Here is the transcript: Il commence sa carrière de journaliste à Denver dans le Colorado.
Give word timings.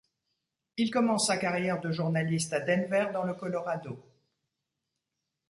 Il 0.77 0.89
commence 0.89 1.27
sa 1.27 1.37
carrière 1.37 1.79
de 1.79 1.91
journaliste 1.91 2.53
à 2.53 2.59
Denver 2.59 3.09
dans 3.13 3.21
le 3.23 3.35
Colorado. 3.35 4.03